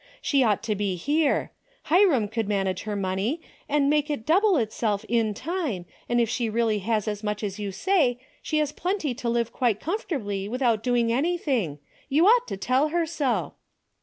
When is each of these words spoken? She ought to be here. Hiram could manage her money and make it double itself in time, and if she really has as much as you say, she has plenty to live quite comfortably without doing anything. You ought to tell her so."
She 0.19 0.41
ought 0.41 0.63
to 0.63 0.73
be 0.73 0.95
here. 0.95 1.51
Hiram 1.83 2.27
could 2.27 2.47
manage 2.47 2.81
her 2.89 2.95
money 2.95 3.39
and 3.69 3.87
make 3.87 4.09
it 4.09 4.25
double 4.25 4.57
itself 4.57 5.05
in 5.07 5.35
time, 5.35 5.85
and 6.09 6.19
if 6.19 6.27
she 6.27 6.49
really 6.49 6.79
has 6.79 7.07
as 7.07 7.23
much 7.23 7.43
as 7.43 7.59
you 7.59 7.71
say, 7.71 8.19
she 8.41 8.57
has 8.57 8.71
plenty 8.71 9.13
to 9.13 9.29
live 9.29 9.53
quite 9.53 9.79
comfortably 9.79 10.49
without 10.49 10.81
doing 10.81 11.13
anything. 11.13 11.77
You 12.09 12.25
ought 12.25 12.47
to 12.47 12.57
tell 12.57 12.87
her 12.87 13.05
so." 13.05 13.53